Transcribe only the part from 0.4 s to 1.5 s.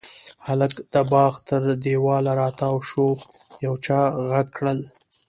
هلک د باغ